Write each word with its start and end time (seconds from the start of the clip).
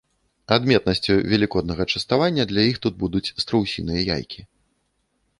Адметнасцю 0.55 1.17
велікоднага 1.33 1.85
частавання 1.93 2.43
для 2.51 2.63
іх 2.69 2.77
тут 2.85 2.93
будуць 3.03 3.33
страусіныя 3.43 4.01
яйкі. 4.15 4.41